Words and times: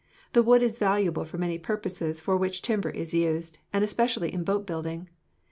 The 0.33 0.41
wood 0.41 0.63
is 0.63 0.79
valuable 0.79 1.25
for 1.25 1.37
many 1.37 1.59
purposes 1.59 2.19
for 2.19 2.35
which 2.35 2.63
timber 2.63 2.89
is 2.89 3.13
used, 3.13 3.59
and 3.71 3.83
especially 3.83 4.33
in 4.33 4.43
boat 4.43 4.65
building. 4.65 5.09